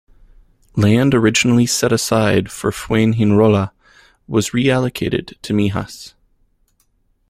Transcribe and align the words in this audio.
Land 0.75 1.13
originally 1.13 1.67
set 1.67 1.91
aside 1.91 2.49
for 2.51 2.71
Fuengirola 2.71 3.69
was 4.25 4.49
reallocated 4.49 5.39
to 5.43 5.53
Mijas. 5.53 6.15